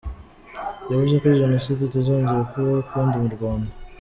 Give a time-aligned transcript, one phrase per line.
[0.91, 3.71] Yavuze ko Jenoside itazongera kubaho ukundi mu Rwanda.